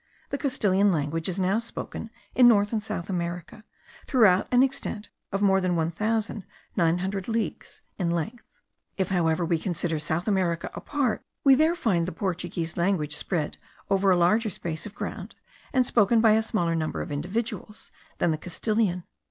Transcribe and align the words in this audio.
The 0.29 0.37
Castilian 0.39 0.91
language 0.91 1.29
is 1.29 1.39
now 1.39 1.59
spoken 1.59 2.09
in 2.33 2.47
North 2.47 2.73
and 2.73 2.81
South 2.81 3.07
America 3.07 3.63
throughout 4.07 4.47
an 4.51 4.63
extent 4.63 5.09
of 5.31 5.43
more 5.43 5.61
than 5.61 5.75
one 5.75 5.91
thousand 5.91 6.43
nine 6.75 6.97
hundred 7.05 7.27
leagues 7.27 7.81
in 7.99 8.09
length; 8.09 8.43
if, 8.97 9.09
however, 9.09 9.45
we 9.45 9.59
consider 9.59 9.99
South 9.99 10.27
America 10.27 10.71
apart, 10.73 11.21
we 11.43 11.53
there 11.53 11.75
find 11.75 12.07
the 12.07 12.11
Portuguese 12.11 12.77
language 12.77 13.15
spread 13.15 13.59
over 13.91 14.09
a 14.09 14.17
larger 14.17 14.49
space 14.49 14.87
of 14.87 14.95
ground, 14.95 15.35
and 15.71 15.85
spoken 15.85 16.19
by 16.19 16.31
a 16.31 16.41
smaller 16.41 16.73
number 16.73 17.03
of 17.03 17.11
individuals 17.11 17.91
than 18.17 18.31
the 18.31 18.39
Castilian. 18.39 19.03